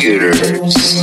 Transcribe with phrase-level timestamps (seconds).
[0.00, 0.99] computers.